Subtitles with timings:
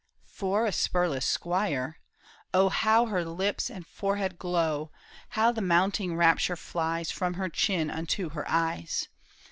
[0.25, 1.99] For a spurless squire!
[2.55, 4.89] oh How her lips and forehead glow!
[5.29, 9.09] How the mounting rapture flies From her chin unto her eyes